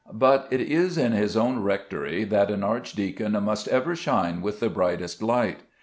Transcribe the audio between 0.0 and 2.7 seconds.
But it is in his own rectory that an